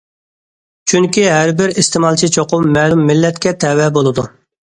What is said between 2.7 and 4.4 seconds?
مەلۇم مىللەتكە تەۋە بولىدۇ.